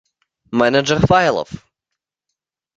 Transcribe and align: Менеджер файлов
Менеджер 0.51 1.05
файлов 1.05 1.49